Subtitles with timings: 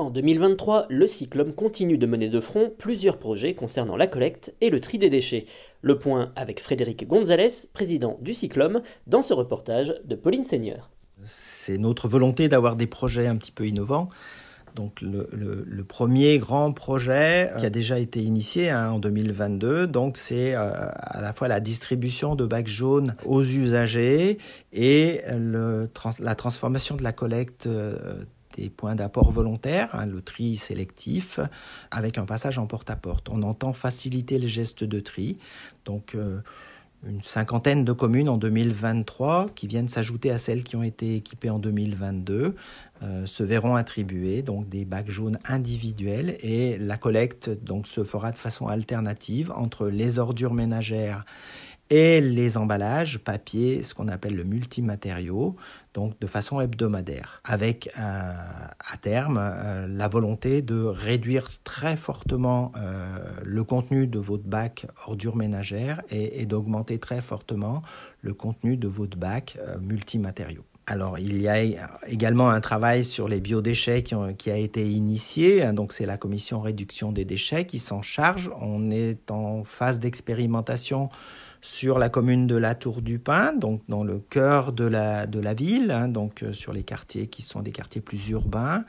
[0.00, 4.70] En 2023, le Cyclone continue de mener de front plusieurs projets concernant la collecte et
[4.70, 5.44] le tri des déchets.
[5.82, 10.88] Le point avec Frédéric Gonzalez, président du Cyclone, dans ce reportage de Pauline Seigneur.
[11.22, 14.08] C'est notre volonté d'avoir des projets un petit peu innovants.
[14.74, 20.54] Donc le, premier grand projet qui a déjà été initié hein, en 2022, donc c'est
[20.54, 24.38] euh, à la fois la distribution de bacs jaunes aux usagers
[24.72, 28.24] et la transformation de la collecte euh,
[28.56, 31.40] des points d'apport volontaires, hein, le tri sélectif,
[31.90, 33.28] avec un passage en porte-à-porte.
[33.28, 35.38] On entend faciliter les gestes de tri.
[35.84, 36.40] Donc, euh,
[37.06, 41.48] une cinquantaine de communes en 2023 qui viennent s'ajouter à celles qui ont été équipées
[41.48, 42.54] en 2022
[43.02, 48.32] euh, se verront attribuer donc des bacs jaunes individuels et la collecte donc se fera
[48.32, 51.24] de façon alternative entre les ordures ménagères
[51.90, 55.56] et les emballages papier, ce qu'on appelle le multimatériau,
[55.92, 62.70] donc de façon hebdomadaire, avec euh, à terme euh, la volonté de réduire très fortement
[62.76, 67.82] euh, le contenu de votre bac ordures ménagères et, d'augmenter très fortement
[68.22, 70.64] le contenu de votre bac multimatériaux.
[70.86, 71.62] Alors, il y a
[72.08, 75.72] également un travail sur les biodéchets qui, a été initié.
[75.72, 78.50] Donc, c'est la commission réduction des déchets qui s'en charge.
[78.60, 81.08] On est en phase d'expérimentation
[81.60, 85.40] sur la commune de la Tour du Pin, donc dans le cœur de la, de
[85.40, 88.84] la ville, hein, donc euh, sur les quartiers qui sont des quartiers plus urbains,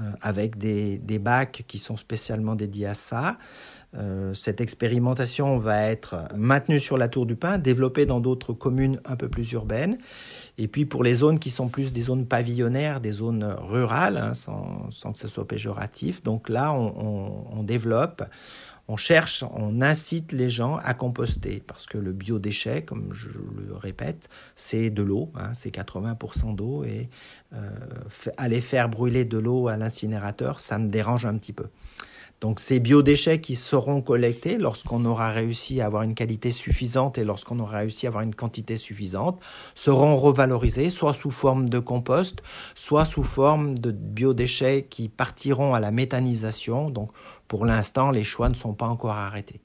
[0.00, 3.38] euh, avec des, des, bacs qui sont spécialement dédiés à ça.
[3.94, 9.00] Euh, cette expérimentation va être maintenue sur la Tour du Pin, développée dans d'autres communes
[9.06, 9.96] un peu plus urbaines.
[10.58, 14.34] Et puis pour les zones qui sont plus des zones pavillonnaires, des zones rurales, hein,
[14.34, 18.22] sans, sans, que ce soit péjoratif, donc là on, développe
[18.88, 23.74] on cherche, on incite les gens à composter parce que le biodéchet, comme je le
[23.74, 27.08] répète, c'est de l'eau, hein, c'est 80% d'eau et
[27.52, 27.68] euh,
[28.36, 31.66] aller faire brûler de l'eau à l'incinérateur, ça me dérange un petit peu.
[32.42, 37.24] Donc ces biodéchets qui seront collectés lorsqu'on aura réussi à avoir une qualité suffisante et
[37.24, 39.40] lorsqu'on aura réussi à avoir une quantité suffisante
[39.74, 42.42] seront revalorisés soit sous forme de compost,
[42.74, 46.90] soit sous forme de biodéchets qui partiront à la méthanisation.
[46.90, 47.10] Donc
[47.48, 49.60] pour l'instant, les choix ne sont pas encore arrêtés.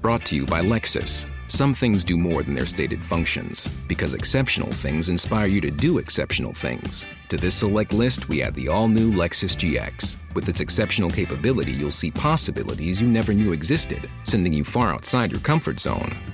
[0.00, 1.26] Brought to you by Lexus.
[1.46, 5.96] Some things do more than their stated functions, because exceptional things inspire you to do
[5.96, 7.06] exceptional things.
[7.28, 10.16] To this select list, we add the all new Lexus GX.
[10.34, 15.30] With its exceptional capability, you'll see possibilities you never knew existed, sending you far outside
[15.30, 16.33] your comfort zone.